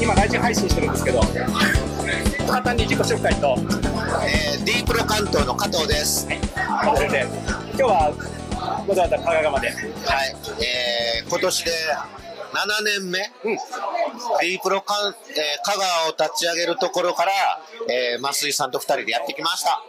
[0.00, 1.20] 今ラジオ配信してるんですけど
[2.46, 3.56] 簡単に自己紹介と、
[4.24, 6.26] えー、ディープロ関東の加藤です。
[6.26, 8.14] はい、加藤先生今日は
[8.88, 9.68] わざわざ香川まで？
[9.68, 9.76] はい、
[10.62, 13.58] えー、今年で7年目、うん
[14.40, 17.32] ディープロ関、えー、香川を立ち上げるところから、
[17.88, 19.82] えー、増井さんと2人でやってきました。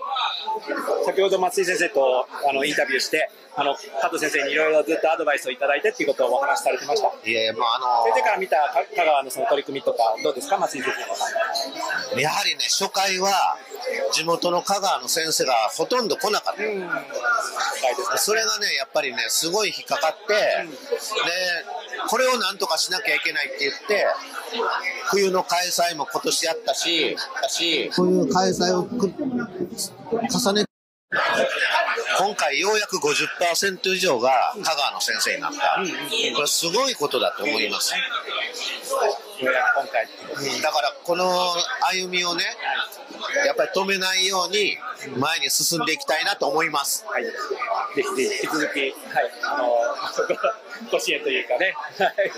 [1.06, 7.08] 先ほど松井先生とあのインタビューしてあの加藤先生にいろいろずっとアドバイスをいただいてっていうことをお話しされてました。
[7.08, 13.58] いえ、まああ先生から見たか香川のその取り組みとかどうですか松井先生のやはりね、初回は
[14.14, 16.64] 地元の香川の先生がほとんど来なかった。
[16.64, 16.90] うん。
[18.18, 20.70] それがね、やっぱりね、すごい引っかかって、で、
[22.10, 24.08] これをなんとかしなきゃいけないって言って、
[25.12, 30.66] 冬の開催も今年やったし、だし、こういう開催をく重ね
[32.20, 35.78] 今回ようやく50%以上が香川の先生になった。
[36.36, 37.94] これすごいことだと思います。
[40.62, 41.30] だからこの
[41.92, 42.44] 歩みをね、
[43.46, 44.78] やっぱり止めないように
[45.18, 47.06] 前に進んでいきたいなと思います。
[47.08, 47.32] はい、ぜ
[47.96, 48.94] ひぜひ引き続き、はい、
[49.44, 49.68] あの
[50.92, 52.32] ご ご支援というかね、はい、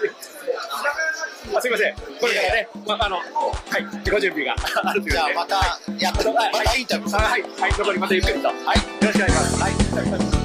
[1.57, 5.55] あすみません、これからね、まあ、あの、はい、ご準備があるというので、じゃあまた
[5.99, 7.17] やって、またインタビュー。
[7.17, 8.63] はい、はい、残りまたゆっくりと、はい、よ
[9.01, 9.61] ろしくお願いします。
[9.61, 10.40] はい